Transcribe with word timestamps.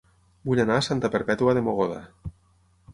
Vull 0.49 0.61
anar 0.63 0.77
a 0.79 0.85
Santa 0.87 1.13
Perpètua 1.17 1.57
de 1.59 1.65
Mogoda 1.69 2.03